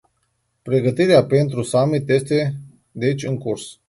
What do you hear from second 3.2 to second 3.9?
în curs.